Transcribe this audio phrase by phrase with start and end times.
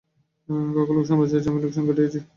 [0.75, 2.19] কাকা লোকসান বাঁচিয়েছেন, আমি লোকসান ঘটিয়েছি।